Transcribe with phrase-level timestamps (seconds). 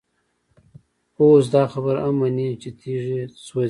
[1.19, 3.59] اوس دا خبره هم مني چي تيږي سوزي،